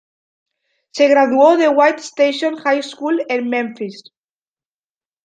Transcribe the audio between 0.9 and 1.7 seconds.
Se graduó de